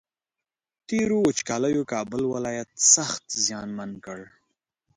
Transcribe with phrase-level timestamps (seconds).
[0.87, 4.19] تېرو وچکالیو کابل ولایت سخت زیانمن کړ